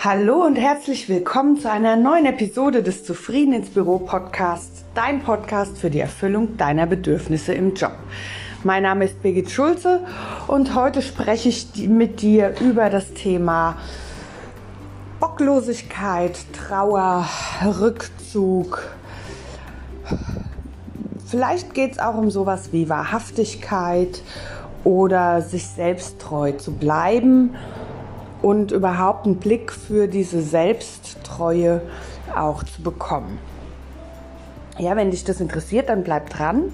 [0.00, 5.76] Hallo und herzlich willkommen zu einer neuen Episode des Zufrieden ins Büro Podcasts, dein Podcast
[5.76, 7.94] für die Erfüllung deiner Bedürfnisse im Job.
[8.62, 10.06] Mein Name ist Birgit Schulze
[10.46, 13.76] und heute spreche ich mit dir über das Thema
[15.18, 17.26] Bocklosigkeit, Trauer,
[17.80, 18.84] Rückzug.
[21.26, 24.22] Vielleicht geht es auch um sowas wie Wahrhaftigkeit
[24.84, 27.56] oder sich selbst treu zu bleiben
[28.48, 31.82] und überhaupt einen Blick für diese Selbsttreue
[32.34, 33.38] auch zu bekommen.
[34.78, 36.72] Ja, wenn dich das interessiert, dann bleib dran.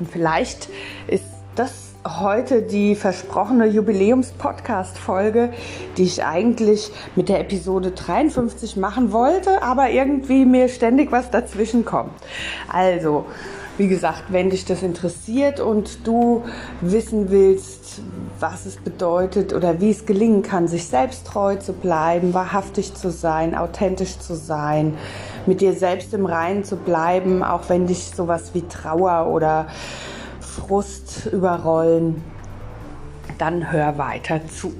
[0.00, 0.68] Und vielleicht
[1.06, 1.22] ist
[1.54, 5.52] das heute die versprochene Jubiläums-Podcast-Folge,
[5.96, 11.84] die ich eigentlich mit der Episode 53 machen wollte, aber irgendwie mir ständig was dazwischen
[11.84, 12.10] kommt.
[12.72, 13.24] Also,
[13.78, 16.44] wie gesagt, wenn dich das interessiert und du
[16.80, 18.02] wissen willst,
[18.40, 23.10] was es bedeutet oder wie es gelingen kann, sich selbst treu zu bleiben, wahrhaftig zu
[23.10, 24.98] sein, authentisch zu sein,
[25.46, 29.68] mit dir selbst im Reinen zu bleiben, auch wenn dich sowas wie Trauer oder
[30.40, 32.22] Frust überrollen,
[33.38, 34.72] dann hör weiter zu.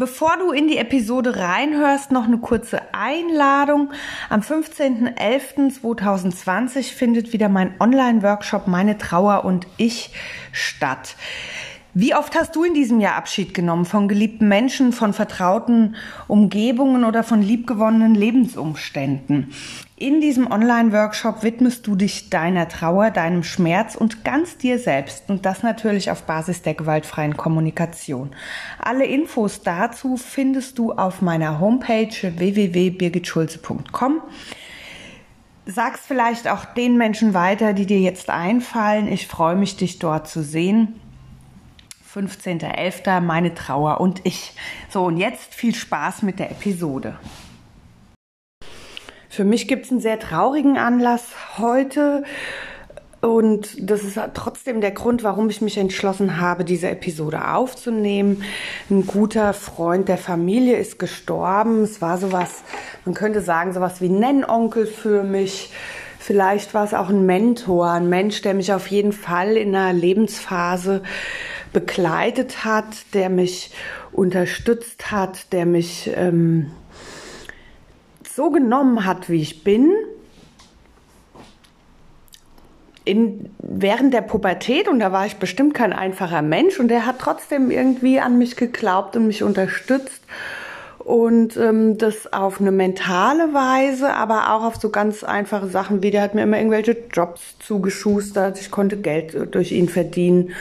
[0.00, 3.90] Bevor du in die Episode reinhörst, noch eine kurze Einladung.
[4.30, 10.14] Am 15.11.2020 findet wieder mein Online-Workshop Meine Trauer und ich
[10.52, 11.16] statt.
[11.92, 15.96] Wie oft hast du in diesem Jahr Abschied genommen von geliebten Menschen, von vertrauten
[16.28, 19.52] Umgebungen oder von liebgewonnenen Lebensumständen?
[20.00, 25.44] In diesem Online-Workshop widmest du dich deiner Trauer, deinem Schmerz und ganz dir selbst und
[25.44, 28.30] das natürlich auf Basis der gewaltfreien Kommunikation.
[28.78, 34.22] Alle Infos dazu findest du auf meiner Homepage www.birgitschulze.com.
[35.66, 39.06] Sag's vielleicht auch den Menschen weiter, die dir jetzt einfallen.
[39.06, 40.98] Ich freue mich, dich dort zu sehen.
[42.14, 43.20] 15.11.
[43.20, 44.54] Meine Trauer und ich.
[44.88, 47.18] So, und jetzt viel Spaß mit der Episode.
[49.40, 51.22] Für mich gibt es einen sehr traurigen Anlass
[51.56, 52.24] heute.
[53.22, 58.44] Und das ist trotzdem der Grund, warum ich mich entschlossen habe, diese Episode aufzunehmen.
[58.90, 61.84] Ein guter Freund der Familie ist gestorben.
[61.84, 62.62] Es war sowas,
[63.06, 65.72] man könnte sagen, sowas wie Nennonkel für mich.
[66.18, 69.94] Vielleicht war es auch ein Mentor, ein Mensch, der mich auf jeden Fall in einer
[69.94, 71.02] Lebensphase
[71.72, 73.70] begleitet hat, der mich
[74.12, 76.72] unterstützt hat, der mich ähm,
[78.40, 79.92] so genommen hat, wie ich bin.
[83.04, 87.18] In, während der Pubertät, und da war ich bestimmt kein einfacher Mensch, und der hat
[87.18, 90.22] trotzdem irgendwie an mich geglaubt und mich unterstützt.
[90.98, 96.10] Und ähm, das auf eine mentale Weise, aber auch auf so ganz einfache Sachen wie,
[96.10, 100.52] der hat mir immer irgendwelche Jobs zugeschustert, ich konnte Geld durch ihn verdienen.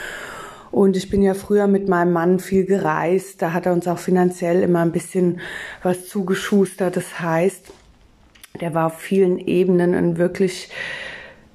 [0.72, 3.42] Und ich bin ja früher mit meinem Mann viel gereist.
[3.42, 5.42] Da hat er uns auch finanziell immer ein bisschen
[5.84, 6.96] was zugeschustert.
[6.96, 7.72] Das heißt,
[8.62, 10.70] der war auf vielen Ebenen ein wirklich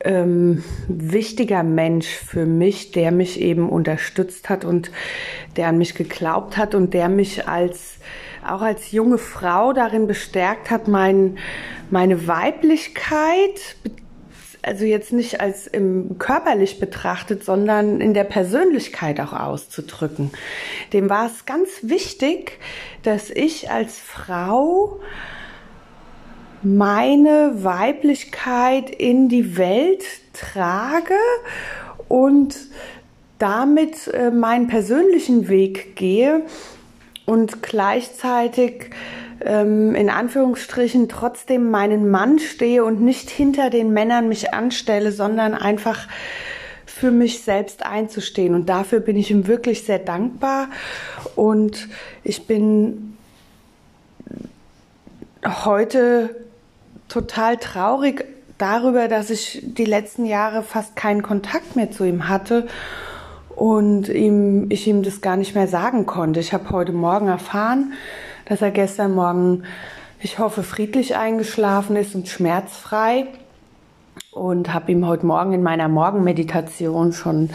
[0.01, 4.91] ähm, wichtiger Mensch für mich, der mich eben unterstützt hat und
[5.57, 7.95] der an mich geglaubt hat und der mich als
[8.47, 11.39] auch als junge Frau darin bestärkt hat, mein,
[11.91, 13.77] meine Weiblichkeit
[14.67, 20.31] also jetzt nicht als im körperlich betrachtet, sondern in der Persönlichkeit auch auszudrücken.
[20.93, 22.59] Dem war es ganz wichtig,
[23.03, 25.01] dass ich als Frau
[26.63, 30.03] meine Weiblichkeit in die Welt
[30.33, 31.15] trage
[32.09, 32.57] und
[33.39, 36.43] damit äh, meinen persönlichen Weg gehe
[37.27, 38.91] und gleichzeitig
[39.45, 45.55] ähm, in Anführungsstrichen trotzdem meinen Mann stehe und nicht hinter den Männern mich anstelle, sondern
[45.55, 46.09] einfach
[46.87, 48.55] für mich selbst einzustehen.
[48.55, 50.69] Und dafür bin ich ihm wirklich sehr dankbar.
[51.35, 51.89] Und
[52.23, 53.17] ich bin
[55.45, 56.35] heute
[57.09, 58.25] total traurig
[58.59, 62.67] darüber, dass ich die letzten Jahre fast keinen Kontakt mehr zu ihm hatte
[63.57, 66.41] und ihm, ich ihm das gar nicht mehr sagen konnte.
[66.41, 67.93] Ich habe heute Morgen erfahren,
[68.47, 69.65] dass er gestern Morgen,
[70.21, 73.27] ich hoffe, friedlich eingeschlafen ist und schmerzfrei.
[74.31, 77.51] Und habe ihm heute Morgen in meiner Morgenmeditation schon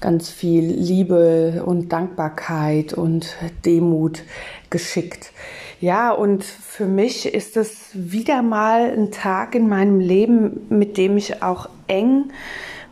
[0.00, 4.22] ganz viel Liebe und Dankbarkeit und Demut
[4.70, 5.32] geschickt.
[5.80, 11.16] Ja, und für mich ist es wieder mal ein Tag in meinem Leben, mit dem
[11.16, 12.30] ich auch eng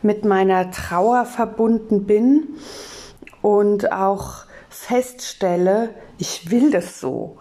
[0.01, 2.47] mit meiner Trauer verbunden bin
[3.41, 7.37] und auch feststelle, ich will das so.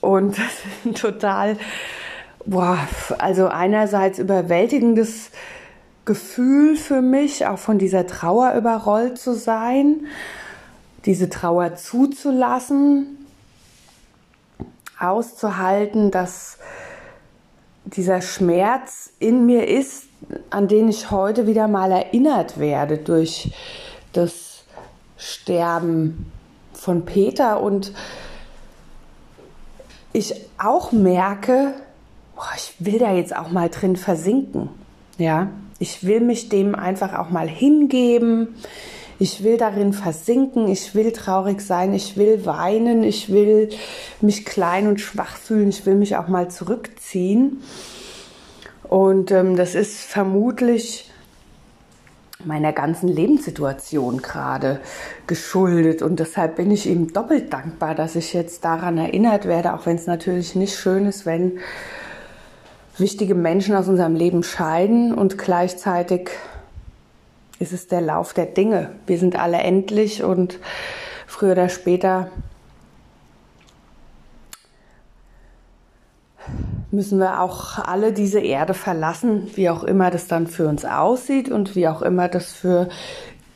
[0.00, 1.56] Und das ist ein total,
[2.44, 2.78] boah,
[3.18, 5.30] also einerseits überwältigendes
[6.04, 10.06] Gefühl für mich, auch von dieser Trauer überrollt zu sein,
[11.04, 13.26] diese Trauer zuzulassen,
[14.98, 16.58] auszuhalten, dass
[17.84, 20.04] dieser Schmerz in mir ist,
[20.50, 23.52] an den ich heute wieder mal erinnert werde durch
[24.12, 24.64] das
[25.16, 26.30] Sterben
[26.82, 27.92] von Peter und
[30.12, 31.74] ich auch merke,
[32.34, 34.68] boah, ich will da jetzt auch mal drin versinken.
[35.16, 35.46] Ja,
[35.78, 38.56] ich will mich dem einfach auch mal hingeben.
[39.20, 43.68] Ich will darin versinken, ich will traurig sein, ich will weinen, ich will
[44.20, 47.62] mich klein und schwach fühlen, ich will mich auch mal zurückziehen.
[48.82, 51.11] Und ähm, das ist vermutlich
[52.44, 54.80] meiner ganzen Lebenssituation gerade
[55.26, 56.02] geschuldet.
[56.02, 59.96] Und deshalb bin ich ihm doppelt dankbar, dass ich jetzt daran erinnert werde, auch wenn
[59.96, 61.58] es natürlich nicht schön ist, wenn
[62.98, 66.30] wichtige Menschen aus unserem Leben scheiden und gleichzeitig
[67.58, 68.90] ist es der Lauf der Dinge.
[69.06, 70.58] Wir sind alle endlich und
[71.26, 72.30] früher oder später
[76.92, 81.50] müssen wir auch alle diese Erde verlassen, wie auch immer das dann für uns aussieht
[81.50, 82.88] und wie auch immer das für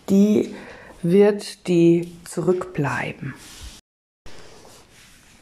[0.09, 0.55] die
[1.03, 3.35] wird, die zurückbleiben.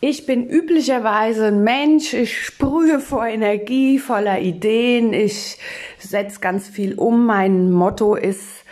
[0.00, 5.56] Ich bin üblicherweise ein Mensch, ich sprühe vor Energie, voller Ideen, ich
[5.98, 7.24] setze ganz viel um.
[7.24, 8.64] Mein Motto ist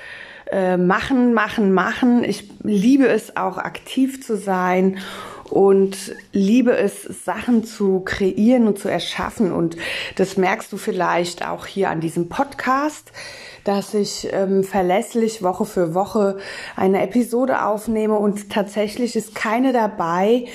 [0.51, 2.23] äh, machen, machen, machen.
[2.23, 4.99] Ich liebe es auch aktiv zu sein
[5.53, 9.53] und liebe es, Sachen zu kreieren und zu erschaffen.
[9.53, 9.77] Und
[10.17, 13.13] das merkst du vielleicht auch hier an diesem Podcast,
[13.65, 16.39] dass ich ähm, verlässlich Woche für Woche
[16.75, 20.47] eine Episode aufnehme und tatsächlich ist keine dabei,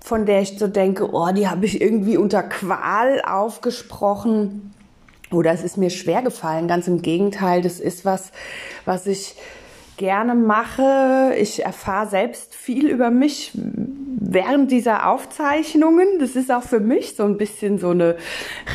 [0.00, 4.74] von der ich so denke, oh, die habe ich irgendwie unter Qual aufgesprochen
[5.32, 6.68] oder es ist mir schwer gefallen.
[6.68, 8.32] Ganz im Gegenteil, das ist was,
[8.84, 9.34] was ich
[9.96, 11.34] gerne mache.
[11.38, 16.18] Ich erfahre selbst viel über mich während dieser Aufzeichnungen.
[16.18, 18.16] Das ist auch für mich so ein bisschen so eine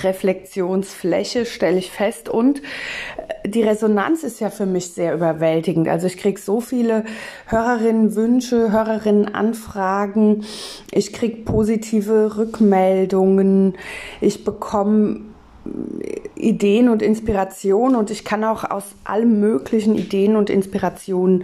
[0.03, 2.29] Reflexionsfläche, stelle ich fest.
[2.29, 5.87] Und äh, die Resonanz ist ja für mich sehr überwältigend.
[5.87, 7.03] Also ich kriege so viele
[7.47, 10.45] Hörerinnenwünsche, Hörerinnenanfragen.
[10.91, 13.75] Ich kriege positive Rückmeldungen.
[14.21, 15.30] Ich bekomme
[16.35, 21.43] Ideen und Inspirationen und ich kann auch aus allen möglichen Ideen und Inspirationen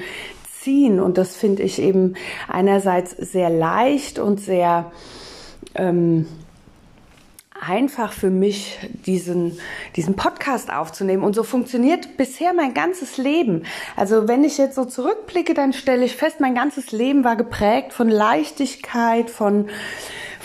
[0.60, 2.16] ziehen und das finde ich eben
[2.48, 4.92] einerseits sehr leicht und sehr
[5.76, 6.26] ähm,
[7.62, 9.60] einfach für mich, diesen,
[9.96, 11.24] diesen Podcast aufzunehmen.
[11.24, 13.64] Und so funktioniert bisher mein ganzes Leben.
[13.96, 17.94] Also wenn ich jetzt so zurückblicke, dann stelle ich fest, mein ganzes Leben war geprägt
[17.94, 19.70] von Leichtigkeit, von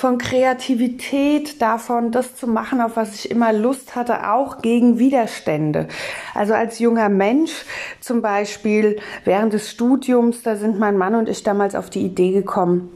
[0.02, 5.86] von Kreativität, davon, das zu machen, auf was ich immer Lust hatte, auch gegen Widerstände.
[6.34, 7.52] Also als junger Mensch
[8.00, 12.32] zum Beispiel während des Studiums, da sind mein Mann und ich damals auf die Idee
[12.32, 12.90] gekommen,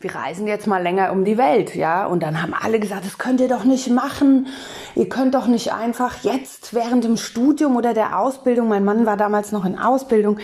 [0.00, 2.06] wir reisen jetzt mal länger um die Welt, ja.
[2.06, 4.46] Und dann haben alle gesagt, das könnt ihr doch nicht machen.
[4.94, 9.16] Ihr könnt doch nicht einfach jetzt während dem Studium oder der Ausbildung, mein Mann war
[9.16, 10.38] damals noch in Ausbildung,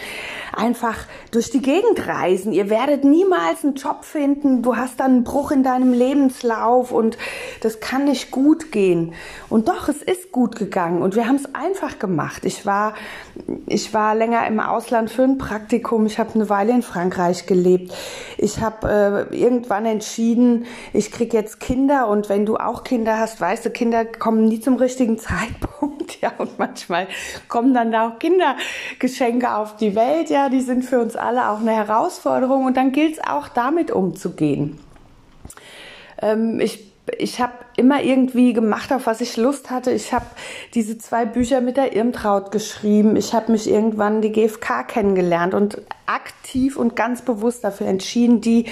[0.56, 0.96] einfach
[1.31, 2.52] durch die Gegend reisen.
[2.52, 4.62] Ihr werdet niemals einen Job finden.
[4.62, 7.19] Du hast dann einen Bruch in deinem Lebenslauf und
[7.60, 9.15] das kann nicht gut gehen.
[9.48, 12.44] Und doch, es ist gut gegangen und wir haben es einfach gemacht.
[12.44, 12.94] Ich war,
[13.67, 16.06] ich war länger im Ausland für ein Praktikum.
[16.06, 17.93] Ich habe eine Weile in Frankreich gelebt.
[18.38, 23.41] Ich habe äh, irgendwann entschieden, ich krieg jetzt Kinder und wenn du auch Kinder hast,
[23.41, 25.71] weißt du, Kinder kommen nie zum richtigen Zeitpunkt,
[26.22, 27.08] ja, und manchmal
[27.48, 31.60] kommen dann da auch Kindergeschenke auf die Welt, ja, die sind für uns alle auch
[31.60, 34.79] eine Herausforderung und dann gilt es auch damit umzugehen.
[36.20, 39.91] Ähm, ich ich habe immer irgendwie gemacht, auf was ich Lust hatte.
[39.91, 40.27] Ich habe
[40.75, 43.17] diese zwei Bücher mit der Irmtraut geschrieben.
[43.17, 48.67] Ich habe mich irgendwann die GfK kennengelernt und aktiv und ganz bewusst dafür entschieden, die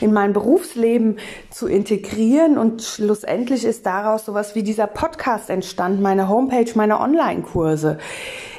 [0.00, 1.18] in mein Berufsleben
[1.50, 2.56] zu integrieren.
[2.56, 7.98] Und schlussendlich ist daraus sowas wie dieser Podcast entstanden, meine Homepage, meine Online-Kurse.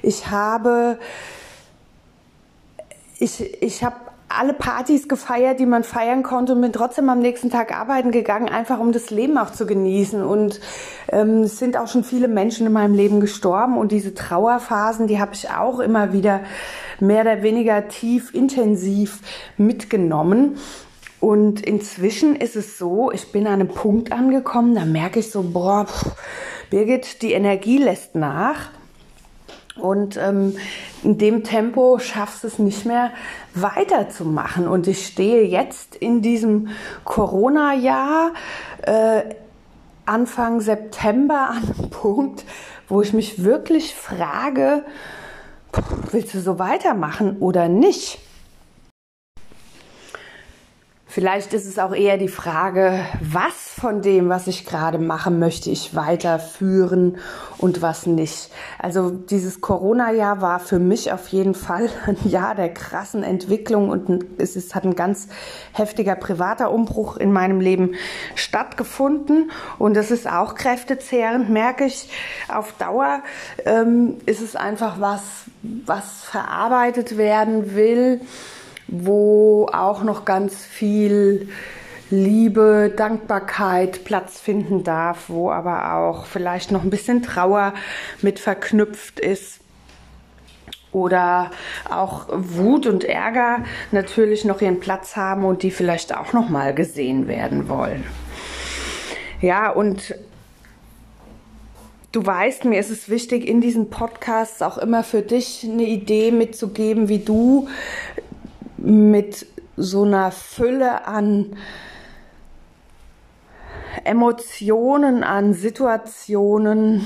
[0.01, 0.99] Ich habe
[3.19, 3.95] ich, ich habe
[4.37, 8.49] alle Partys gefeiert, die man feiern konnte und bin trotzdem am nächsten Tag arbeiten gegangen,
[8.49, 10.23] einfach um das Leben auch zu genießen.
[10.23, 10.59] Und
[11.11, 15.19] ähm, es sind auch schon viele Menschen in meinem Leben gestorben und diese Trauerphasen, die
[15.19, 16.41] habe ich auch immer wieder
[16.99, 19.19] mehr oder weniger tief, intensiv
[19.57, 20.57] mitgenommen.
[21.19, 25.41] Und inzwischen ist es so, ich bin an einem Punkt angekommen, da merke ich so,
[25.41, 25.87] boah,
[26.69, 28.71] Birgit, die Energie lässt nach.
[29.75, 30.55] Und ähm,
[31.03, 33.11] in dem Tempo schaffst es nicht mehr
[33.55, 34.67] weiterzumachen.
[34.67, 36.69] Und ich stehe jetzt in diesem
[37.03, 38.33] Corona-Jahr,
[38.83, 39.23] äh,
[40.05, 42.45] Anfang September an einem Punkt,
[42.87, 44.85] wo ich mich wirklich frage,
[46.11, 48.19] willst du so weitermachen oder nicht?
[51.13, 55.69] Vielleicht ist es auch eher die Frage, was von dem, was ich gerade mache, möchte
[55.69, 57.19] ich weiterführen
[57.59, 58.49] und was nicht.
[58.79, 64.25] Also dieses Corona-Jahr war für mich auf jeden Fall ein Jahr der krassen Entwicklung und
[64.39, 65.27] es ist, hat ein ganz
[65.73, 67.93] heftiger privater Umbruch in meinem Leben
[68.33, 72.09] stattgefunden und das ist auch kräftezehrend, merke ich.
[72.47, 73.21] Auf Dauer
[73.65, 75.21] ähm, ist es einfach was,
[75.61, 78.19] was verarbeitet werden will
[78.95, 81.49] wo auch noch ganz viel
[82.11, 87.73] Liebe, Dankbarkeit Platz finden darf, wo aber auch vielleicht noch ein bisschen Trauer
[88.21, 89.61] mit verknüpft ist
[90.91, 91.49] oder
[91.89, 96.75] auch Wut und Ärger natürlich noch ihren Platz haben und die vielleicht auch noch mal
[96.75, 98.03] gesehen werden wollen.
[99.41, 100.13] Ja, und
[102.13, 106.31] du weißt, mir ist es wichtig, in diesen Podcasts auch immer für dich eine Idee
[106.31, 107.67] mitzugeben, wie du
[108.83, 111.55] mit so einer Fülle an
[114.03, 117.05] Emotionen, an Situationen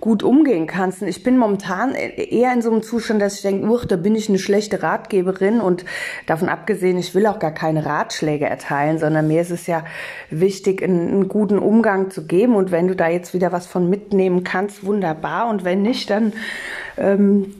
[0.00, 1.02] gut umgehen kannst.
[1.02, 4.14] Und ich bin momentan eher in so einem Zustand, dass ich denke, uch, da bin
[4.14, 5.84] ich eine schlechte Ratgeberin und
[6.26, 9.84] davon abgesehen, ich will auch gar keine Ratschläge erteilen, sondern mir ist es ja
[10.30, 13.88] wichtig, einen, einen guten Umgang zu geben und wenn du da jetzt wieder was von
[13.88, 16.34] mitnehmen kannst, wunderbar und wenn nicht, dann
[16.98, 17.54] ähm,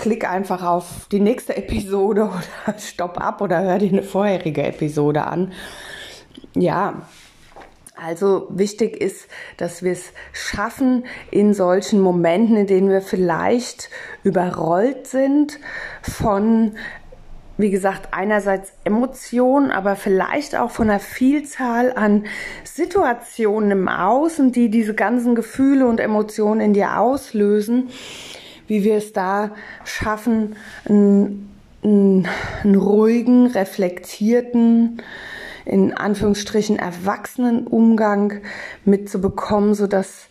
[0.00, 2.22] klick einfach auf die nächste Episode
[2.64, 5.52] oder stopp ab oder hör dir eine vorherige Episode an.
[6.54, 7.02] Ja,
[8.02, 9.28] also wichtig ist,
[9.58, 13.90] dass wir es schaffen, in solchen Momenten, in denen wir vielleicht
[14.24, 15.58] überrollt sind
[16.00, 16.76] von,
[17.58, 22.24] wie gesagt, einerseits Emotionen, aber vielleicht auch von einer Vielzahl an
[22.64, 27.90] Situationen im Außen, die diese ganzen Gefühle und Emotionen in dir auslösen,
[28.70, 29.50] wie wir es da
[29.84, 30.54] schaffen,
[30.88, 31.50] einen,
[31.82, 32.28] einen,
[32.62, 35.02] einen ruhigen, reflektierten,
[35.64, 38.40] in Anführungsstrichen erwachsenen Umgang
[38.84, 40.28] mitzubekommen, so dass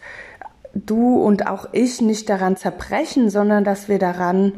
[0.74, 4.54] du und auch ich nicht daran zerbrechen, sondern dass wir daran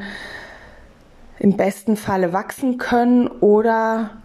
[1.39, 4.20] im besten Falle wachsen können oder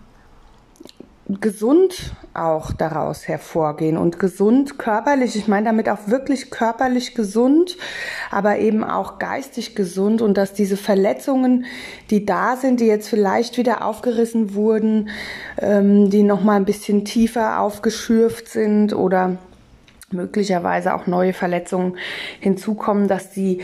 [1.29, 7.77] gesund auch daraus hervorgehen und gesund körperlich, ich meine damit auch wirklich körperlich gesund,
[8.31, 11.65] aber eben auch geistig gesund und dass diese Verletzungen,
[12.11, 15.09] die da sind, die jetzt vielleicht wieder aufgerissen wurden,
[15.59, 19.39] ähm, die nochmal ein bisschen tiefer aufgeschürft sind oder
[20.13, 21.97] möglicherweise auch neue Verletzungen
[22.39, 23.63] hinzukommen, dass die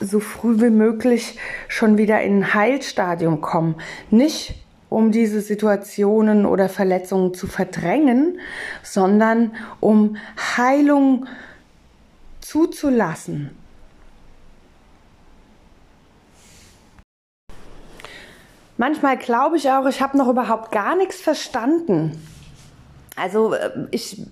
[0.00, 3.74] so früh wie möglich schon wieder in ein Heilstadium kommen.
[4.10, 4.54] Nicht
[4.88, 8.40] um diese Situationen oder Verletzungen zu verdrängen,
[8.82, 10.16] sondern um
[10.56, 11.26] Heilung
[12.40, 13.50] zuzulassen.
[18.76, 22.22] Manchmal glaube ich auch, ich habe noch überhaupt gar nichts verstanden.
[23.16, 24.22] Also äh, ich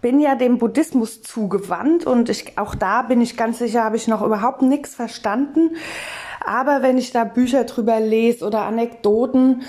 [0.00, 4.08] bin ja dem Buddhismus zugewandt und ich, auch da bin ich ganz sicher, habe ich
[4.08, 5.76] noch überhaupt nichts verstanden.
[6.44, 9.62] Aber wenn ich da Bücher drüber lese oder Anekdoten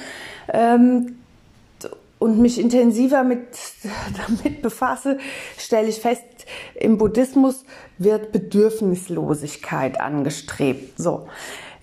[0.52, 1.18] ähm,
[2.20, 3.48] und mich intensiver mit,
[4.28, 5.18] damit befasse,
[5.58, 6.24] stelle ich fest,
[6.76, 7.64] im Buddhismus
[7.98, 10.98] wird Bedürfnislosigkeit angestrebt.
[10.98, 11.28] So.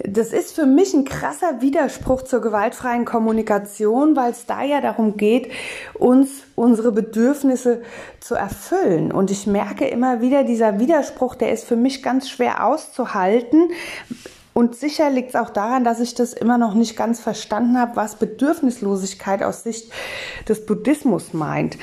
[0.00, 5.16] Das ist für mich ein krasser Widerspruch zur gewaltfreien Kommunikation, weil es da ja darum
[5.16, 5.50] geht,
[5.94, 7.82] uns unsere Bedürfnisse
[8.20, 9.10] zu erfüllen.
[9.10, 13.70] Und ich merke immer wieder, dieser Widerspruch, der ist für mich ganz schwer auszuhalten,
[14.58, 17.94] und sicher liegt es auch daran, dass ich das immer noch nicht ganz verstanden habe,
[17.94, 19.92] was Bedürfnislosigkeit aus Sicht
[20.48, 21.78] des Buddhismus meint.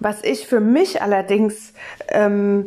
[0.00, 1.74] Was ich für mich allerdings
[2.08, 2.64] ähm,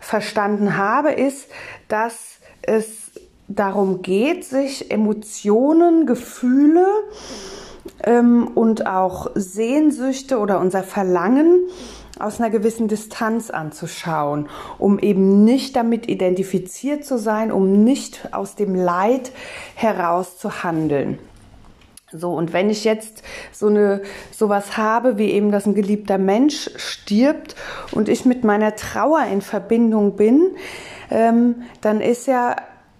[0.00, 1.50] verstanden habe, ist,
[1.88, 3.10] dass es
[3.46, 6.86] darum geht, sich Emotionen, Gefühle
[8.04, 11.68] ähm, und auch Sehnsüchte oder unser Verlangen
[12.18, 18.54] aus einer gewissen Distanz anzuschauen, um eben nicht damit identifiziert zu sein, um nicht aus
[18.54, 19.32] dem Leid
[19.74, 21.18] heraus zu handeln.
[22.16, 26.70] So, und wenn ich jetzt so eine, sowas habe, wie eben, dass ein geliebter Mensch
[26.76, 27.56] stirbt
[27.90, 30.52] und ich mit meiner Trauer in Verbindung bin,
[31.10, 32.54] ähm, dann ist ja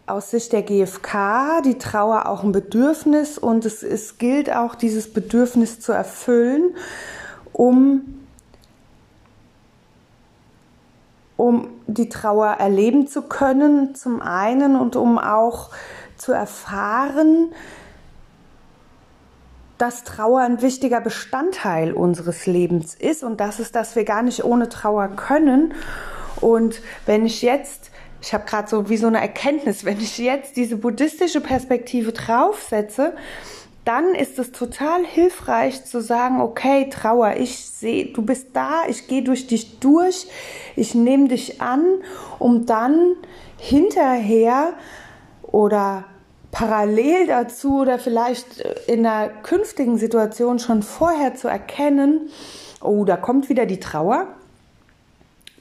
[0.07, 5.13] aus Sicht der GfK die Trauer auch ein Bedürfnis und es, es gilt auch, dieses
[5.13, 6.75] Bedürfnis zu erfüllen,
[7.53, 8.24] um
[11.37, 15.71] um die Trauer erleben zu können, zum einen und um auch
[16.17, 17.53] zu erfahren,
[19.79, 24.45] dass Trauer ein wichtiger Bestandteil unseres Lebens ist und das ist, dass wir gar nicht
[24.45, 25.75] ohne Trauer können.
[26.41, 27.91] Und wenn ich jetzt,
[28.23, 33.15] ich habe gerade so wie so eine Erkenntnis, wenn ich jetzt diese buddhistische Perspektive draufsetze,
[33.85, 39.09] dann ist es total hilfreich zu sagen, okay, Trauer, ich sehe, du bist da, ich
[39.09, 40.27] gehe durch dich durch,
[40.75, 41.85] ich nehme dich an,
[42.39, 43.17] um dann
[43.59, 44.73] hinterher
[45.43, 46.05] oder
[46.51, 52.31] parallel dazu oder vielleicht in einer künftigen Situation schon vorher zu erkennen,
[52.81, 54.29] oh, da kommt wieder die Trauer.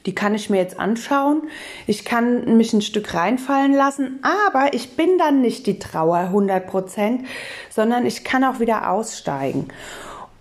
[0.06, 1.44] Die kann ich mir jetzt anschauen.
[1.88, 6.68] Ich kann mich ein Stück reinfallen lassen, aber ich bin dann nicht die Trauer 100
[6.68, 7.26] Prozent,
[7.70, 9.70] sondern ich kann auch wieder aussteigen.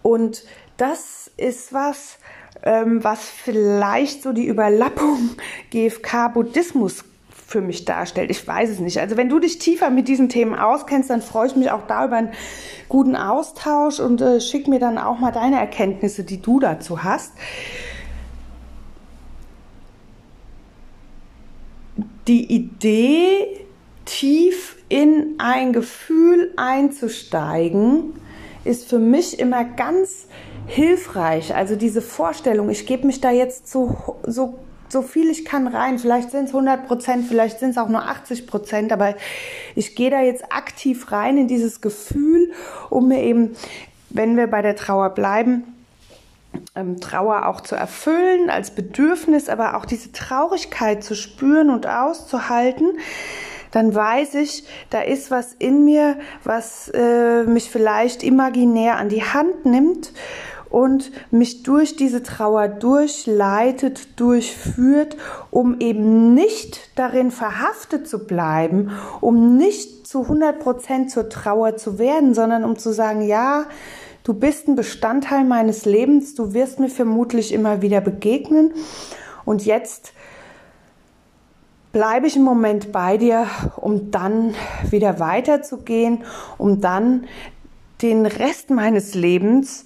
[0.03, 0.45] Und
[0.77, 2.19] das ist was,
[2.65, 5.31] ähm, was vielleicht so die Überlappung
[5.71, 7.05] GFK-Buddhismus
[7.53, 8.31] für mich darstellt.
[8.31, 8.99] Ich weiß es nicht.
[8.99, 12.07] Also wenn du dich tiefer mit diesen Themen auskennst, dann freue ich mich auch da
[12.07, 12.33] über einen
[12.89, 17.33] guten Austausch und äh, schick mir dann auch mal deine Erkenntnisse, die du dazu hast.
[22.29, 23.67] Die Idee,
[24.05, 28.15] tief in ein Gefühl einzusteigen,
[28.65, 30.27] ist für mich immer ganz
[30.67, 31.55] hilfreich.
[31.55, 34.59] Also diese Vorstellung, ich gebe mich da jetzt so, so
[34.93, 35.99] so viel ich kann rein.
[35.99, 39.15] Vielleicht sind es 100 Prozent, vielleicht sind es auch nur 80 Prozent, aber
[39.75, 42.53] ich gehe da jetzt aktiv rein in dieses Gefühl,
[42.91, 43.57] um mir eben,
[44.11, 45.72] wenn wir bei der Trauer bleiben,
[46.75, 52.99] ähm, Trauer auch zu erfüllen als Bedürfnis, aber auch diese Traurigkeit zu spüren und auszuhalten,
[53.71, 59.25] dann weiß ich, da ist was in mir, was äh, mich vielleicht imaginär an die
[59.25, 60.13] Hand nimmt
[60.73, 65.17] und mich durch diese Trauer durchleitet, durchführt,
[65.51, 68.91] um eben nicht darin verhaftet zu bleiben,
[69.21, 73.65] um nicht zu 100 Prozent zur Trauer zu werden, sondern um zu sagen, ja,
[74.25, 78.73] du bist ein Bestandteil meines Lebens, du wirst mir vermutlich immer wieder begegnen.
[79.45, 80.13] Und jetzt
[81.93, 84.55] bleibe ich im Moment bei dir, um dann
[84.91, 86.25] wieder weiterzugehen,
[86.59, 87.27] um dann
[88.01, 89.85] den Rest meines Lebens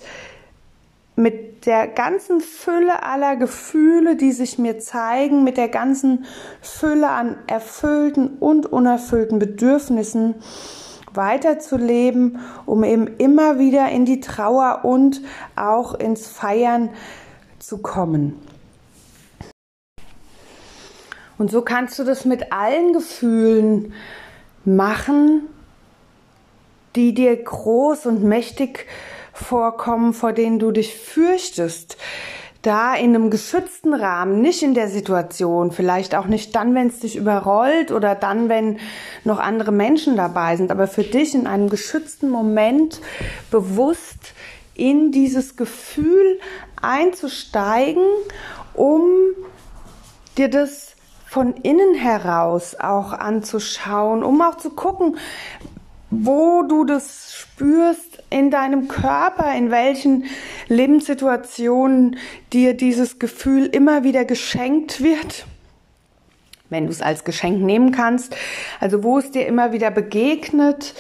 [1.16, 6.26] mit der ganzen Fülle aller Gefühle, die sich mir zeigen, mit der ganzen
[6.60, 10.36] Fülle an erfüllten und unerfüllten Bedürfnissen
[11.16, 15.22] weiterzuleben, um eben immer wieder in die Trauer und
[15.56, 16.90] auch ins Feiern
[17.58, 18.40] zu kommen.
[21.38, 23.92] Und so kannst du das mit allen Gefühlen
[24.64, 25.42] machen,
[26.94, 28.86] die dir groß und mächtig
[29.32, 31.98] vorkommen, vor denen du dich fürchtest.
[32.66, 36.98] Da in einem geschützten Rahmen, nicht in der Situation, vielleicht auch nicht dann, wenn es
[36.98, 38.80] dich überrollt oder dann, wenn
[39.22, 43.00] noch andere Menschen dabei sind, aber für dich in einem geschützten Moment
[43.52, 44.34] bewusst
[44.74, 46.40] in dieses Gefühl
[46.82, 48.02] einzusteigen,
[48.74, 49.04] um
[50.36, 55.18] dir das von innen heraus auch anzuschauen, um auch zu gucken,
[56.10, 60.24] wo du das spürst in deinem Körper, in welchen
[60.68, 62.16] Lebenssituationen
[62.52, 65.46] dir dieses Gefühl immer wieder geschenkt wird,
[66.70, 68.36] wenn du es als Geschenk nehmen kannst,
[68.80, 70.94] also wo es dir immer wieder begegnet,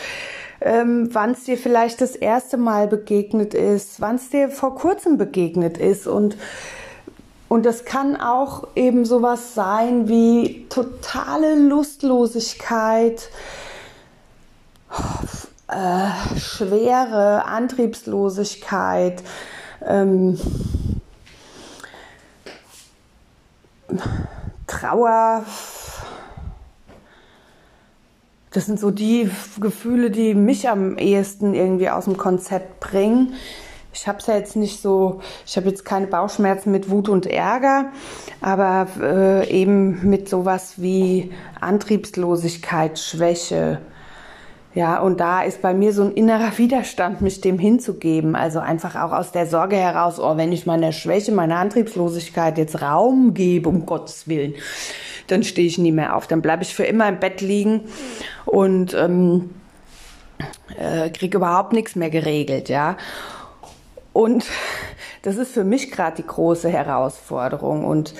[0.60, 5.18] ähm, wann es dir vielleicht das erste Mal begegnet ist, wann es dir vor kurzem
[5.18, 6.36] begegnet ist und
[7.48, 13.30] und das kann auch eben sowas sein wie totale Lustlosigkeit,
[15.68, 19.22] äh, Schwere, Antriebslosigkeit,
[19.84, 20.38] ähm,
[24.66, 25.44] Trauer.
[28.52, 33.34] Das sind so die Gefühle, die mich am ehesten irgendwie aus dem Konzept bringen.
[33.92, 37.26] Ich habe es ja jetzt nicht so, ich habe jetzt keine Bauchschmerzen mit Wut und
[37.26, 37.86] Ärger,
[38.40, 43.80] aber äh, eben mit sowas wie Antriebslosigkeit, Schwäche,
[44.76, 48.36] ja, und da ist bei mir so ein innerer Widerstand, mich dem hinzugeben.
[48.36, 52.82] Also einfach auch aus der Sorge heraus, oh, wenn ich meiner Schwäche, meiner Antriebslosigkeit jetzt
[52.82, 54.52] Raum gebe, um Gottes Willen,
[55.28, 56.26] dann stehe ich nie mehr auf.
[56.26, 57.84] Dann bleibe ich für immer im Bett liegen
[58.44, 59.48] und ähm,
[60.78, 62.98] äh, kriege überhaupt nichts mehr geregelt, ja.
[64.12, 64.44] Und
[65.22, 67.86] das ist für mich gerade die große Herausforderung.
[67.86, 68.12] Und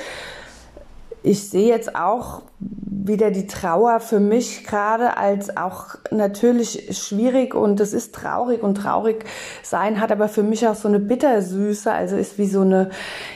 [1.26, 7.80] ich sehe jetzt auch wieder die Trauer für mich gerade als auch natürlich schwierig und
[7.80, 9.24] es ist traurig und traurig
[9.62, 12.90] sein hat aber für mich auch so eine Bittersüße, also ist wie so eine,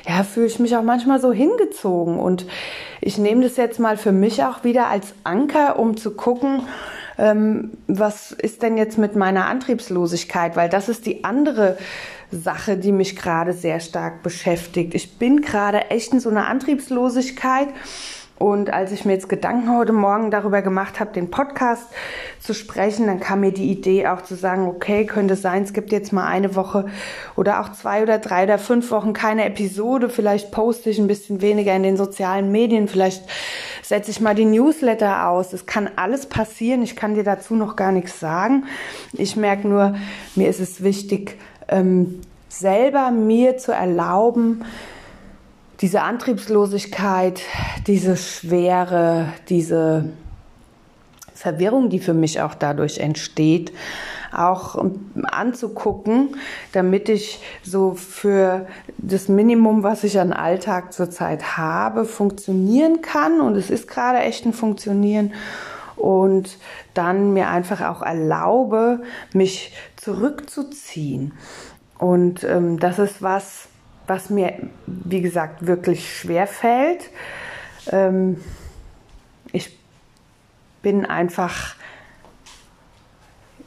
[0.08, 2.18] ja, fühle ich mich auch manchmal so hingezogen.
[2.18, 2.46] Und
[3.00, 6.62] ich nehme das jetzt mal für mich auch wieder als Anker, um zu gucken,
[7.18, 11.76] ähm, was ist denn jetzt mit meiner Antriebslosigkeit, weil das ist die andere
[12.30, 14.94] Sache, die mich gerade sehr stark beschäftigt.
[14.94, 17.68] Ich bin gerade echt in so einer Antriebslosigkeit.
[18.40, 21.88] Und als ich mir jetzt Gedanken heute Morgen darüber gemacht habe, den Podcast
[22.38, 25.92] zu sprechen, dann kam mir die Idee auch zu sagen, okay, könnte sein, es gibt
[25.92, 26.86] jetzt mal eine Woche
[27.36, 30.08] oder auch zwei oder drei oder fünf Wochen keine Episode.
[30.08, 32.88] Vielleicht poste ich ein bisschen weniger in den sozialen Medien.
[32.88, 33.24] Vielleicht
[33.82, 35.52] setze ich mal die Newsletter aus.
[35.52, 36.82] Es kann alles passieren.
[36.82, 38.64] Ich kann dir dazu noch gar nichts sagen.
[39.12, 39.96] Ich merke nur,
[40.34, 41.36] mir ist es wichtig,
[41.70, 44.64] ähm, selber mir zu erlauben,
[45.80, 47.40] diese Antriebslosigkeit,
[47.86, 50.04] diese Schwere, diese
[51.34, 53.72] Verwirrung, die für mich auch dadurch entsteht,
[54.30, 54.84] auch
[55.24, 56.36] anzugucken,
[56.72, 58.66] damit ich so für
[58.98, 63.40] das Minimum, was ich an Alltag zurzeit habe, funktionieren kann.
[63.40, 65.32] Und es ist gerade echt ein Funktionieren.
[65.96, 66.58] Und
[66.94, 69.02] dann mir einfach auch erlaube,
[69.32, 71.32] mich zurückzuziehen.
[71.98, 73.68] Und ähm, das ist was,
[74.06, 74.54] was mir,
[74.86, 77.10] wie gesagt, wirklich schwer fällt.
[77.90, 78.42] Ähm,
[79.52, 79.78] ich
[80.82, 81.74] bin einfach,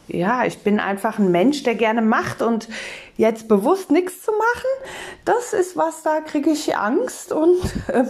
[0.07, 2.67] ja, ich bin einfach ein Mensch, der gerne macht und
[3.15, 4.89] jetzt bewusst nichts zu machen,
[5.25, 8.05] das ist was, da kriege ich Angst und äh,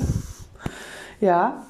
[1.20, 1.66] ja,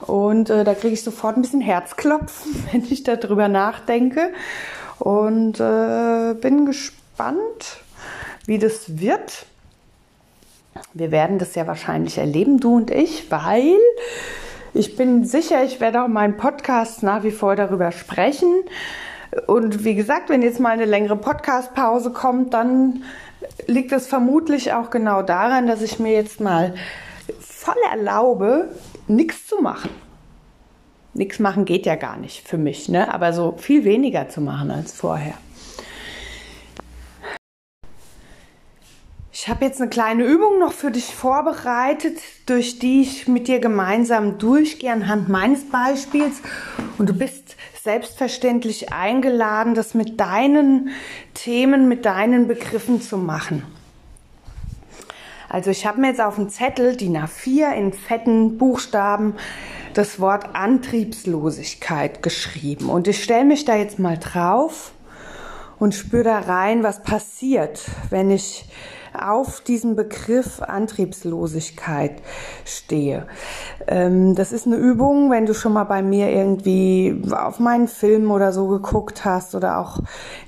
[0.00, 4.32] und äh, da kriege ich sofort ein bisschen Herzklopfen, wenn ich darüber nachdenke
[4.98, 7.80] und äh, bin gespannt,
[8.46, 9.46] wie das wird.
[10.92, 13.76] Wir werden das ja wahrscheinlich erleben, du und ich, weil
[14.72, 18.52] ich bin sicher, ich werde auch in meinem Podcast nach wie vor darüber sprechen.
[19.46, 23.04] Und wie gesagt, wenn jetzt mal eine längere Podcast-Pause kommt, dann
[23.66, 26.74] liegt es vermutlich auch genau daran, dass ich mir jetzt mal
[27.40, 28.68] voll erlaube,
[29.06, 29.90] nichts zu machen.
[31.14, 33.12] Nichts machen geht ja gar nicht für mich, ne?
[33.14, 35.34] aber so viel weniger zu machen als vorher.
[39.32, 43.58] Ich habe jetzt eine kleine Übung noch für dich vorbereitet, durch die ich mit dir
[43.58, 46.40] gemeinsam durchgehe anhand meines Beispiels.
[46.98, 50.90] Und du bist selbstverständlich eingeladen, das mit deinen
[51.34, 53.64] Themen, mit deinen Begriffen zu machen.
[55.50, 59.34] Also ich habe mir jetzt auf dem Zettel DIN A4 in fetten Buchstaben
[59.94, 62.88] das Wort Antriebslosigkeit geschrieben.
[62.88, 64.92] Und ich stelle mich da jetzt mal drauf
[65.78, 68.68] und spüre da rein, was passiert, wenn ich
[69.16, 72.20] auf diesen Begriff Antriebslosigkeit
[72.64, 73.26] stehe.
[73.86, 78.32] Ähm, das ist eine Übung, wenn du schon mal bei mir irgendwie auf meinen Film
[78.32, 80.00] oder so geguckt hast oder auch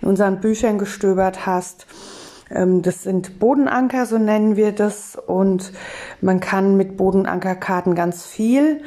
[0.02, 1.86] in unseren Büchern gestöbert hast.
[2.50, 5.16] Ähm, das sind Bodenanker, so nennen wir das.
[5.16, 5.72] Und
[6.20, 8.82] man kann mit Bodenankerkarten ganz viel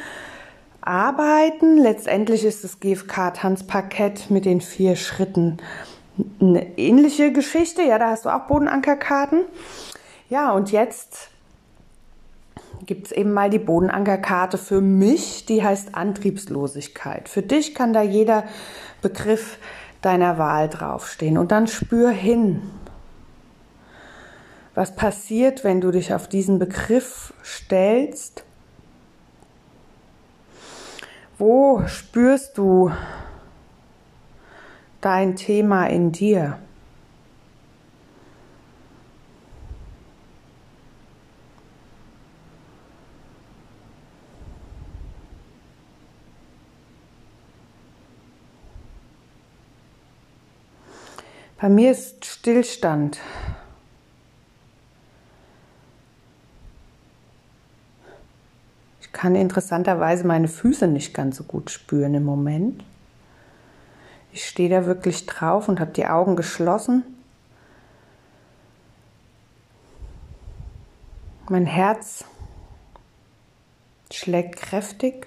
[0.81, 1.77] arbeiten.
[1.77, 5.57] Letztendlich ist das GFK-Tanzparkett mit den vier Schritten
[6.39, 7.81] eine ähnliche Geschichte.
[7.81, 9.41] Ja, da hast du auch Bodenankerkarten.
[10.29, 11.29] Ja, und jetzt
[12.85, 17.29] gibt es eben mal die Bodenankerkarte für mich, die heißt Antriebslosigkeit.
[17.29, 18.43] Für dich kann da jeder
[19.01, 19.57] Begriff
[20.01, 21.37] deiner Wahl draufstehen.
[21.37, 22.61] Und dann spür hin,
[24.75, 28.43] was passiert, wenn du dich auf diesen Begriff stellst.
[31.39, 32.91] Wo spürst du
[34.99, 36.59] dein Thema in dir.
[51.61, 53.19] Bei mir ist Stillstand.
[59.09, 62.83] Ich kann interessanterweise meine Füße nicht ganz so gut spüren im Moment.
[64.31, 67.03] Ich stehe da wirklich drauf und habe die Augen geschlossen.
[71.49, 72.23] Mein Herz
[74.13, 75.25] schlägt kräftig.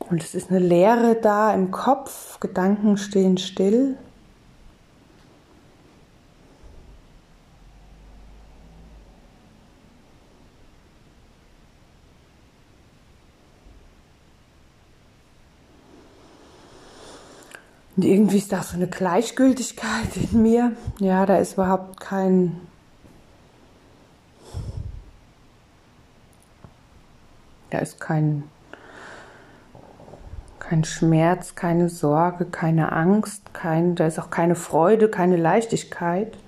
[0.00, 3.96] Und es ist eine Leere da im Kopf, Gedanken stehen still.
[18.00, 20.72] Und irgendwie ist da so eine Gleichgültigkeit in mir.
[21.00, 22.58] Ja, da ist überhaupt kein.
[27.68, 28.44] Da ist kein,
[30.60, 36.38] kein Schmerz, keine Sorge, keine Angst, kein, da ist auch keine Freude, keine Leichtigkeit.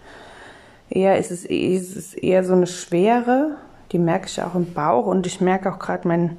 [0.88, 3.58] Eher ist es, ist es eher so eine Schwere,
[3.92, 6.38] die merke ich auch im Bauch und ich merke auch gerade, mein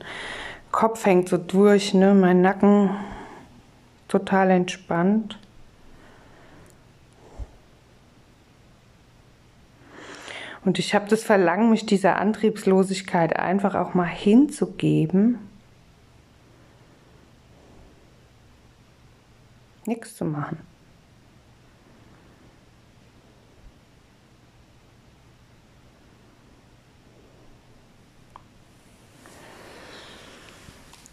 [0.72, 2.16] Kopf hängt so durch, ne?
[2.16, 2.90] mein Nacken
[4.14, 5.40] total entspannt.
[10.64, 15.40] Und ich habe das Verlangen, mich dieser Antriebslosigkeit einfach auch mal hinzugeben.
[19.88, 20.60] Nichts zu machen.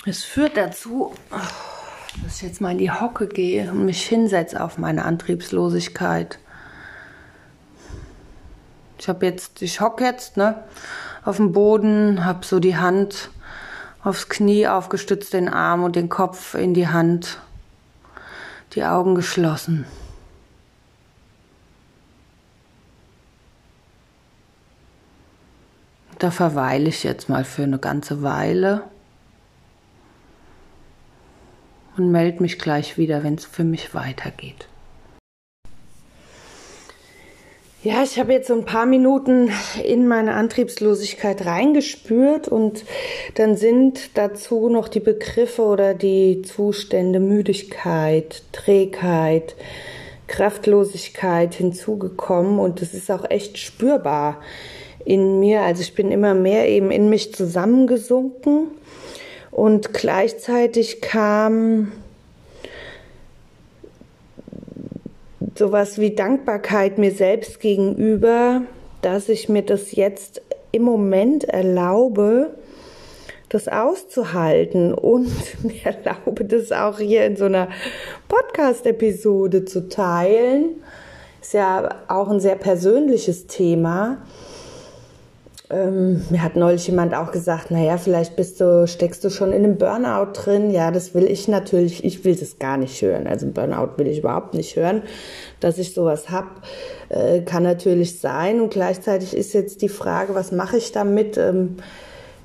[0.05, 1.15] Es führt dazu,
[2.25, 6.39] dass ich jetzt mal in die Hocke gehe und mich hinsetze auf meine Antriebslosigkeit.
[8.99, 10.63] Ich habe jetzt, ich hocke jetzt, ne,
[11.25, 13.31] auf dem Boden, habe so die Hand
[14.03, 17.39] aufs Knie aufgestützt, den Arm und den Kopf in die Hand,
[18.75, 19.87] die Augen geschlossen.
[26.19, 28.83] Da verweile ich jetzt mal für eine ganze Weile
[32.01, 34.69] und melde mich gleich wieder, wenn es für mich weitergeht.
[37.83, 39.51] Ja, ich habe jetzt so ein paar Minuten
[39.83, 42.85] in meine Antriebslosigkeit reingespürt und
[43.37, 49.57] dann sind dazu noch die Begriffe oder die Zustände Müdigkeit, Trägheit,
[50.27, 54.43] Kraftlosigkeit hinzugekommen und das ist auch echt spürbar
[55.07, 55.63] in mir.
[55.63, 58.69] Also ich bin immer mehr eben in mich zusammengesunken
[59.51, 61.93] und gleichzeitig kam
[65.57, 68.63] sowas wie Dankbarkeit mir selbst gegenüber,
[69.03, 72.55] dass ich mir das jetzt im Moment erlaube,
[73.49, 75.31] das auszuhalten und
[75.63, 77.69] mir erlaube, das auch hier in so einer
[78.29, 80.83] Podcast-Episode zu teilen.
[81.41, 84.19] Ist ja auch ein sehr persönliches Thema.
[85.71, 89.65] Ähm, mir hat neulich jemand auch gesagt, naja, vielleicht bist du, steckst du schon in
[89.65, 90.71] einem Burnout drin.
[90.71, 93.29] Ja, das will ich natürlich, ich will das gar nicht hören.
[93.29, 95.03] Also Burnout will ich überhaupt nicht hören.
[95.61, 96.47] Dass ich sowas hab,
[97.09, 98.61] äh, kann natürlich sein.
[98.61, 101.39] Und gleichzeitig ist jetzt die Frage, was mache ich damit?
[101.39, 101.77] Ähm,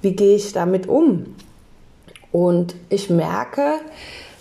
[0.04, 1.26] wie gehe ich damit um?
[2.32, 3.80] Und ich merke,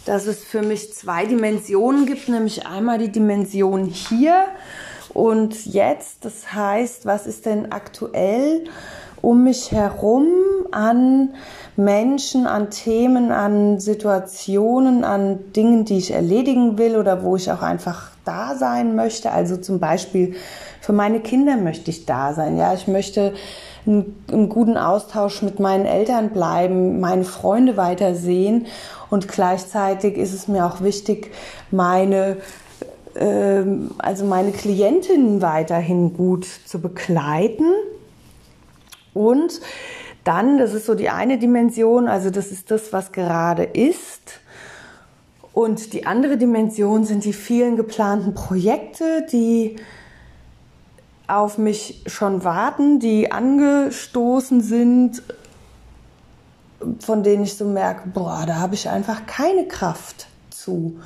[0.04, 4.44] dass es für mich zwei Dimensionen gibt, nämlich einmal die Dimension hier
[5.12, 8.64] und jetzt, das heißt, was ist denn aktuell
[9.20, 10.26] um mich herum
[10.70, 11.30] an
[11.76, 17.62] Menschen, an Themen, an Situationen, an Dingen, die ich erledigen will oder wo ich auch
[17.62, 19.32] einfach da sein möchte.
[19.32, 20.34] Also zum Beispiel
[20.80, 22.58] für meine Kinder möchte ich da sein.
[22.58, 23.32] Ja, ich möchte
[23.86, 28.66] einen, guten Austausch mit meinen Eltern bleiben, meine Freunde weitersehen
[29.10, 31.32] und gleichzeitig ist es mir auch wichtig,
[31.70, 32.36] meine
[33.16, 37.66] also meine Klientinnen weiterhin gut zu begleiten.
[39.12, 39.60] Und
[40.24, 44.40] dann, das ist so die eine Dimension, also das ist das, was gerade ist.
[45.52, 49.76] Und die andere Dimension sind die vielen geplanten Projekte, die
[51.28, 55.22] auf mich schon warten, die angestoßen sind,
[56.98, 60.98] von denen ich so merke, boah, da habe ich einfach keine Kraft zu.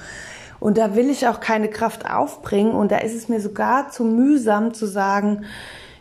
[0.60, 2.72] Und da will ich auch keine Kraft aufbringen.
[2.72, 5.44] Und da ist es mir sogar zu mühsam zu sagen,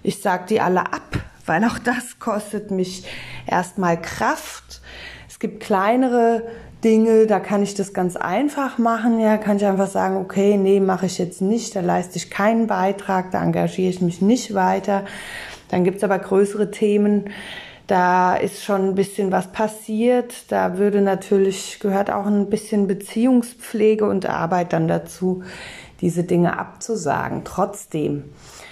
[0.04, 3.06] ich sag die alle ab, weil auch das kostet mich
[3.46, 4.82] erstmal Kraft.
[5.28, 6.44] Es gibt kleinere
[6.84, 9.20] Dinge, da kann ich das ganz einfach machen.
[9.20, 12.68] Ja, kann ich einfach sagen, okay, nee, mache ich jetzt nicht, da leiste ich keinen
[12.68, 15.06] Beitrag, da engagiere ich mich nicht weiter.
[15.70, 17.26] Dann gibt's aber größere Themen,
[17.88, 20.52] da ist schon ein bisschen was passiert.
[20.52, 25.44] Da würde natürlich, gehört auch ein bisschen Beziehungspflege und Arbeit dann dazu,
[26.02, 27.44] diese Dinge abzusagen.
[27.46, 28.26] Trotzdem.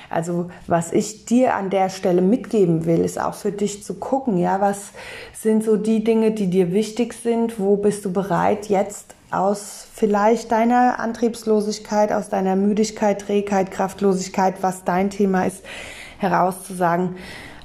[0.10, 4.38] Also, was ich dir an der Stelle mitgeben will, ist auch für dich zu gucken,
[4.38, 4.92] ja, was
[5.34, 7.60] sind so die Dinge, die dir wichtig sind?
[7.60, 14.84] Wo bist du bereit, jetzt aus vielleicht deiner Antriebslosigkeit, aus deiner Müdigkeit, Trägheit, Kraftlosigkeit, was
[14.84, 15.64] dein Thema ist,
[16.20, 17.16] herauszusagen?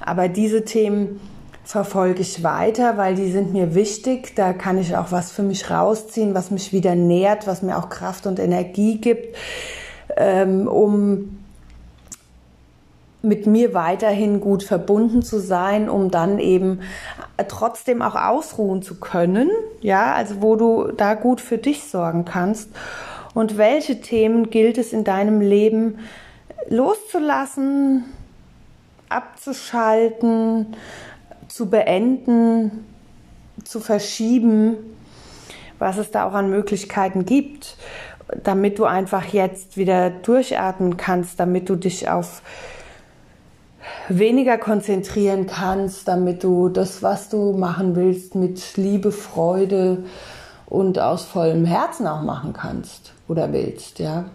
[0.03, 1.19] Aber diese Themen,
[1.63, 4.35] verfolge ich weiter, weil die sind mir wichtig.
[4.35, 7.89] Da kann ich auch was für mich rausziehen, was mich wieder nährt, was mir auch
[7.89, 9.35] Kraft und Energie gibt,
[10.17, 11.37] ähm, um
[13.23, 16.81] mit mir weiterhin gut verbunden zu sein, um dann eben
[17.47, 19.49] trotzdem auch ausruhen zu können,
[19.81, 22.69] ja, also wo du da gut für dich sorgen kannst.
[23.33, 25.99] Und welche Themen gilt es in deinem Leben
[26.67, 28.05] loszulassen,
[29.07, 30.75] abzuschalten,
[31.51, 32.85] zu beenden,
[33.63, 34.77] zu verschieben,
[35.79, 37.75] was es da auch an Möglichkeiten gibt,
[38.43, 42.41] damit du einfach jetzt wieder durchatmen kannst, damit du dich auf
[44.07, 50.05] weniger konzentrieren kannst, damit du das, was du machen willst, mit Liebe, Freude
[50.67, 54.25] und aus vollem Herzen auch machen kannst oder willst, ja.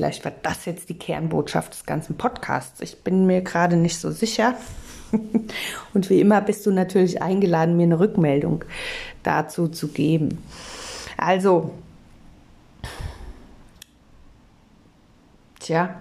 [0.00, 2.80] Vielleicht war das jetzt die Kernbotschaft des ganzen Podcasts.
[2.80, 4.54] Ich bin mir gerade nicht so sicher.
[5.92, 8.64] Und wie immer bist du natürlich eingeladen, mir eine Rückmeldung
[9.22, 10.42] dazu zu geben.
[11.18, 11.72] Also,
[15.58, 15.96] tja,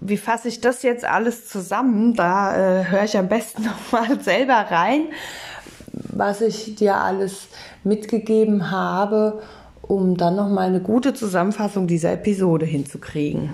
[0.00, 2.14] wie fasse ich das jetzt alles zusammen?
[2.14, 5.08] Da äh, höre ich am besten nochmal selber rein,
[5.92, 7.48] was ich dir alles
[7.84, 9.42] mitgegeben habe,
[9.92, 13.50] um dann nochmal eine gute Zusammenfassung dieser Episode hinzukriegen.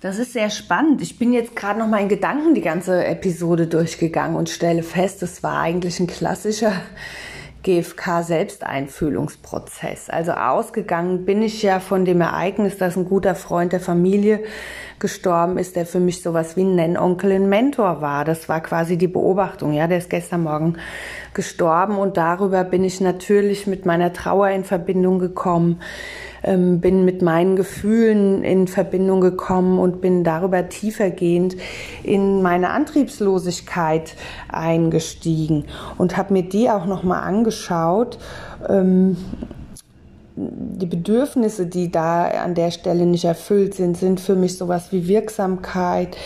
[0.00, 1.00] Das ist sehr spannend.
[1.00, 5.22] Ich bin jetzt gerade noch mal in Gedanken die ganze Episode durchgegangen und stelle fest,
[5.22, 6.72] es war eigentlich ein klassischer
[7.68, 10.08] GFK-Selbsteinfühlungsprozess.
[10.08, 14.42] Also ausgegangen bin ich ja von dem Ereignis, dass ein guter Freund der Familie
[14.98, 18.24] gestorben ist, der für mich sowas wie ein Nennonkel, ein Mentor war.
[18.24, 19.74] Das war quasi die Beobachtung.
[19.74, 20.78] Ja, der ist gestern Morgen
[21.34, 25.82] gestorben und darüber bin ich natürlich mit meiner Trauer in Verbindung gekommen
[26.42, 31.56] ähm, bin mit meinen Gefühlen in Verbindung gekommen und bin darüber tiefergehend
[32.02, 34.14] in meine Antriebslosigkeit
[34.48, 35.64] eingestiegen
[35.96, 38.18] und habe mir die auch nochmal angeschaut.
[38.68, 39.16] Ähm,
[40.36, 45.08] die Bedürfnisse, die da an der Stelle nicht erfüllt sind, sind für mich sowas wie
[45.08, 46.16] Wirksamkeit.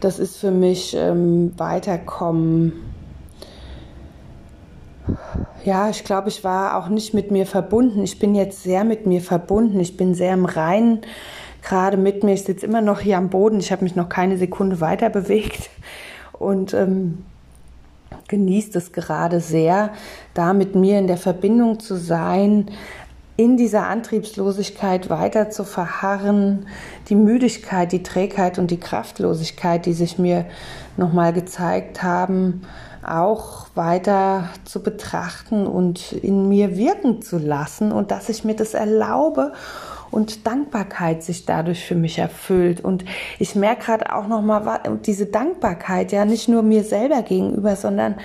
[0.00, 2.72] Das ist für mich ähm, Weiterkommen
[5.64, 8.02] ja, ich glaube, ich war auch nicht mit mir verbunden.
[8.02, 9.80] Ich bin jetzt sehr mit mir verbunden.
[9.80, 11.00] Ich bin sehr im Reinen
[11.62, 12.34] gerade mit mir.
[12.34, 13.58] Ich sitze immer noch hier am Boden.
[13.58, 15.70] Ich habe mich noch keine Sekunde weiter bewegt
[16.32, 17.24] und ähm,
[18.28, 19.90] genieße es gerade sehr,
[20.34, 22.70] da mit mir in der Verbindung zu sein,
[23.36, 26.66] in dieser Antriebslosigkeit weiter zu verharren,
[27.08, 30.46] die Müdigkeit, die Trägheit und die Kraftlosigkeit, die sich mir
[30.96, 32.62] nochmal gezeigt haben,
[33.04, 38.74] auch weiter zu betrachten und in mir wirken zu lassen und dass ich mir das
[38.74, 39.52] erlaube
[40.10, 42.80] und Dankbarkeit sich dadurch für mich erfüllt.
[42.80, 43.04] Und
[43.38, 48.16] ich merke gerade auch noch mal diese Dankbarkeit ja nicht nur mir selber gegenüber, sondern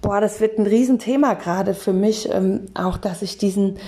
[0.00, 3.78] boah, das wird ein Riesenthema gerade für mich, ähm, auch dass ich diesen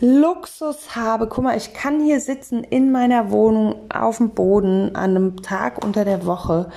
[0.00, 1.26] Luxus habe.
[1.26, 5.84] Guck mal, ich kann hier sitzen in meiner Wohnung auf dem Boden an einem Tag
[5.84, 6.70] unter der Woche,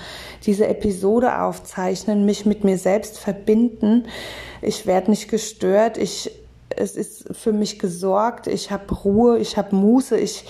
[0.46, 4.08] diese Episode aufzeichnen, mich mit mir selbst verbinden.
[4.62, 6.00] Ich werde nicht gestört.
[6.00, 6.32] Ich,
[6.70, 8.48] es ist für mich gesorgt.
[8.48, 9.38] Ich habe Ruhe.
[9.38, 10.18] Ich habe Muße.
[10.18, 10.46] Ich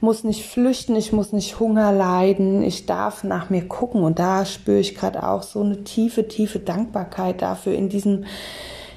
[0.00, 0.96] muss nicht flüchten.
[0.96, 2.62] Ich muss nicht Hunger leiden.
[2.62, 4.02] Ich darf nach mir gucken.
[4.02, 8.24] Und da spüre ich gerade auch so eine tiefe, tiefe Dankbarkeit dafür in diesem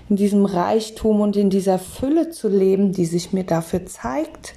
[0.10, 4.56] in diesem Reichtum und in dieser Fülle zu leben, die sich mir dafür zeigt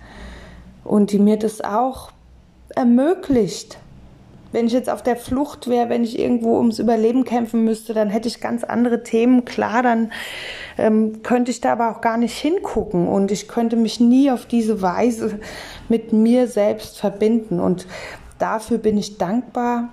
[0.84, 2.10] und die mir das auch
[2.74, 3.78] ermöglicht.
[4.50, 8.10] Wenn ich jetzt auf der Flucht wäre, wenn ich irgendwo ums Überleben kämpfen müsste, dann
[8.10, 9.46] hätte ich ganz andere Themen.
[9.46, 10.12] Klar, dann
[10.76, 14.44] ähm, könnte ich da aber auch gar nicht hingucken und ich könnte mich nie auf
[14.44, 15.40] diese Weise
[15.88, 17.60] mit mir selbst verbinden.
[17.60, 17.86] Und
[18.38, 19.88] dafür bin ich dankbar,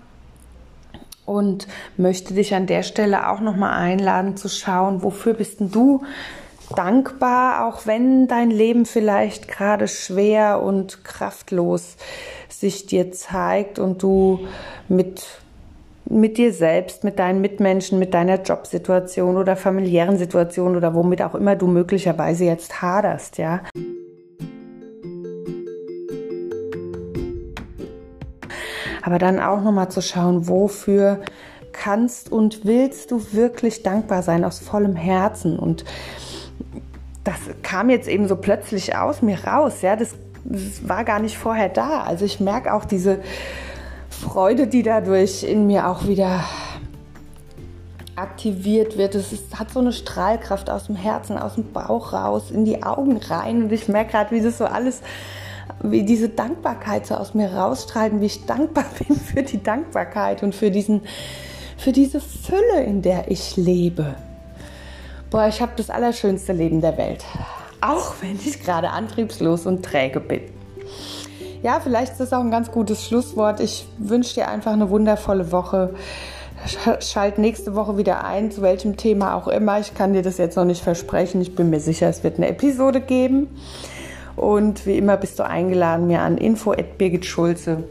[1.29, 6.01] und möchte dich an der Stelle auch nochmal einladen zu schauen, wofür bist denn du
[6.75, 11.97] dankbar, auch wenn dein Leben vielleicht gerade schwer und kraftlos
[12.49, 14.39] sich dir zeigt und du
[14.87, 15.23] mit
[16.11, 21.35] mit dir selbst, mit deinen Mitmenschen, mit deiner Jobsituation oder familiären Situation oder womit auch
[21.35, 23.61] immer du möglicherweise jetzt haderst, ja.
[29.09, 31.19] Aber dann auch nochmal zu schauen, wofür
[31.71, 35.83] kannst und willst du wirklich dankbar sein aus vollem Herzen und
[37.23, 40.13] das kam jetzt eben so plötzlich aus mir raus, ja, das,
[40.45, 42.03] das war gar nicht vorher da.
[42.03, 43.19] Also ich merke auch diese
[44.09, 46.43] Freude, die dadurch in mir auch wieder
[48.15, 49.15] aktiviert wird.
[49.15, 52.83] Es ist, hat so eine Strahlkraft aus dem Herzen, aus dem Bauch raus, in die
[52.83, 53.63] Augen rein.
[53.63, 55.01] Und ich merke gerade, wie das so alles
[55.81, 60.43] wie diese Dankbarkeit so aus mir rausstrahlt und wie ich dankbar bin für die Dankbarkeit
[60.43, 61.01] und für, diesen,
[61.77, 64.15] für diese Fülle, in der ich lebe.
[65.29, 67.23] Boah, ich habe das allerschönste Leben der Welt.
[67.81, 70.41] Auch wenn ich gerade antriebslos und träge bin.
[71.61, 73.59] Ja, vielleicht ist das auch ein ganz gutes Schlusswort.
[73.59, 75.93] Ich wünsche dir einfach eine wundervolle Woche.
[76.99, 79.79] Schalt nächste Woche wieder ein, zu welchem Thema auch immer.
[79.79, 81.41] Ich kann dir das jetzt noch nicht versprechen.
[81.41, 83.47] Ich bin mir sicher, es wird eine Episode geben.
[84.39, 87.83] Und wie immer bist du eingeladen, mir an info.birgitschulze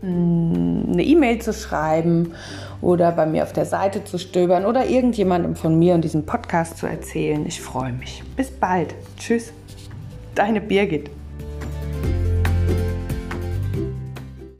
[0.00, 2.34] mm, eine E-Mail zu schreiben
[2.80, 6.78] oder bei mir auf der Seite zu stöbern oder irgendjemandem von mir und diesem Podcast
[6.78, 7.44] zu erzählen.
[7.46, 8.22] Ich freue mich.
[8.36, 8.94] Bis bald.
[9.16, 9.52] Tschüss.
[10.36, 11.10] Deine Birgit.